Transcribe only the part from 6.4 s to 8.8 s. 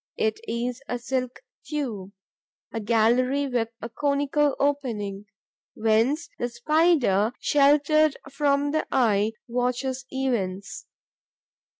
Spider, sheltered from